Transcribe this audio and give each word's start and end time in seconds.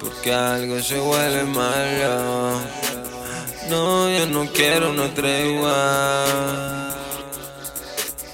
porque 0.00 0.32
algo 0.32 0.80
se 0.82 1.00
huele 1.00 1.44
malo. 1.44 2.60
No, 3.68 4.10
yo 4.10 4.26
no 4.26 4.46
quiero 4.52 4.90
una 4.90 5.12
tregua. 5.14 6.24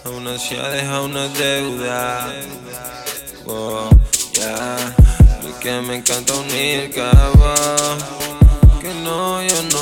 Aún 0.05 0.27
así 0.29 0.57
ha 0.57 0.69
dejado 0.69 1.05
una 1.07 1.29
deuda. 1.29 2.33
Wow, 3.45 3.91
ya. 4.33 4.77
Que 5.61 5.81
me 5.81 5.97
encanta 5.97 6.33
unir 6.35 6.95
cabos. 6.95 8.05
Que 8.81 8.95
no, 9.03 9.43
yo 9.43 9.63
no 9.73 9.76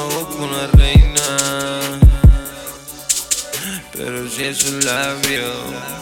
Pero 3.97 4.29
si 4.29 4.43
es 4.43 4.65
un 4.65 4.85
labio, 4.85 5.45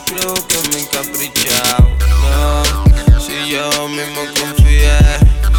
creo 0.07 0.35
que 0.49 0.69
me 0.71 0.77
he 0.77 0.81
encaprichado. 0.81 1.91
No, 2.31 3.21
si 3.21 3.51
yo 3.51 3.87
mismo 3.89 4.23
confié, 4.41 4.99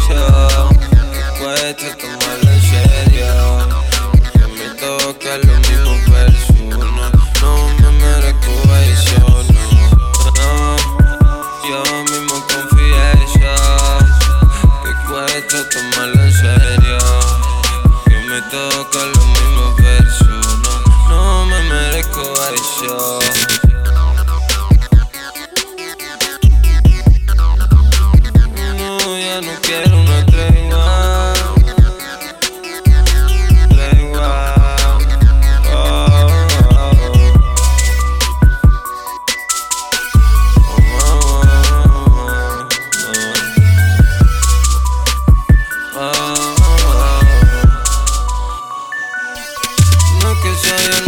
yo, 0.08 0.68
que 1.12 1.22
cuesta 1.38 1.96
tomarlo 1.96 2.50
en 2.50 2.60
serio. 2.60 3.30
Que 4.32 4.46
me 4.48 4.68
toca 4.80 5.38
lo 5.44 5.54
mismo 5.60 5.92
persona, 6.12 7.12
no 7.40 7.68
me 7.80 7.90
merezco 8.02 8.52
eso, 8.82 9.44
no. 9.52 9.70
no 10.32 10.76
yo 11.68 12.04
mismo 12.04 12.44
confié, 12.48 13.06
yo, 13.38 13.54
que 14.82 14.92
cuesta 15.08 15.68
tomarlo 15.70 16.23
No 50.62 51.03